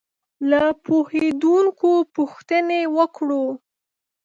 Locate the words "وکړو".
2.97-3.43